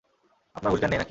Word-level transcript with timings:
আপনার 0.55 0.71
হুশ 0.71 0.79
জ্ঞান 0.79 0.91
নেই 0.91 0.97
নাকি? 0.97 0.99